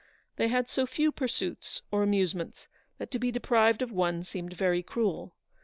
They 0.37 0.47
had 0.47 0.67
so 0.67 0.87
few 0.87 1.11
pursuits, 1.11 1.83
or 1.91 2.01
amusements, 2.01 2.67
that 2.97 3.11
to 3.11 3.19
be 3.19 3.29
deprived 3.31 3.83
of 3.83 3.91
one 3.91 4.23
seemed 4.23 4.53
very 4.53 4.81
cruel. 4.81 5.35